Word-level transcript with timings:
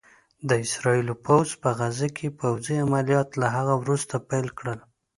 د 0.49 0.51
اسرائيلو 0.65 1.15
پوځ 1.25 1.47
په 1.61 1.69
غزه 1.79 2.09
کې 2.17 2.27
پوځي 2.41 2.75
عمليات 2.85 3.29
له 3.41 3.47
هغه 3.55 3.73
وروسته 3.81 4.15
پيل 4.29 4.47
کړل 4.59 4.79